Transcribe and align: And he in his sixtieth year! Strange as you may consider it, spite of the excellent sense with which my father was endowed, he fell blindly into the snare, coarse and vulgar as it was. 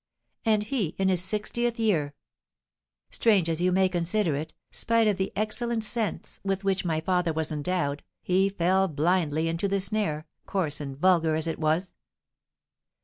And 0.45 0.63
he 0.63 0.95
in 0.97 1.09
his 1.09 1.23
sixtieth 1.23 1.79
year! 1.79 2.15
Strange 3.11 3.47
as 3.47 3.61
you 3.61 3.71
may 3.71 3.87
consider 3.87 4.35
it, 4.35 4.51
spite 4.71 5.07
of 5.07 5.17
the 5.17 5.31
excellent 5.35 5.83
sense 5.83 6.39
with 6.43 6.63
which 6.63 6.83
my 6.83 7.01
father 7.01 7.31
was 7.31 7.51
endowed, 7.51 8.01
he 8.23 8.49
fell 8.49 8.87
blindly 8.87 9.47
into 9.47 9.67
the 9.67 9.79
snare, 9.79 10.25
coarse 10.47 10.81
and 10.81 10.97
vulgar 10.97 11.35
as 11.35 11.45
it 11.45 11.59
was. 11.59 11.93